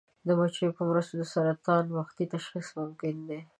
[0.27, 3.39] د مچیو په مرسته د سرطان وختي تشخیص ممکن دی.